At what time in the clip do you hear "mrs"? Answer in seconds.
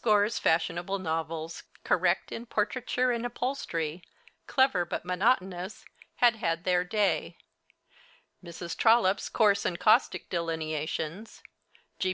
8.42-8.74